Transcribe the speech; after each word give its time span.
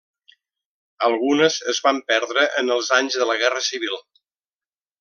Algunes 1.07 1.57
es 1.73 1.81
van 1.89 2.01
perdre 2.09 2.47
en 2.63 2.75
els 2.77 2.91
anys 2.99 3.19
de 3.25 3.29
la 3.33 3.37
guerra 3.43 3.63
civil. 3.69 3.95